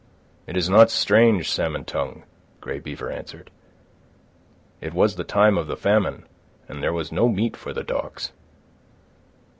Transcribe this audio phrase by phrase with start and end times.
[0.47, 2.23] "It is not strange, Salmon Tongue,"
[2.59, 3.51] Grey Beaver answered.
[4.81, 6.25] "It was the time of the famine,
[6.67, 8.31] and there was no meat for the dogs."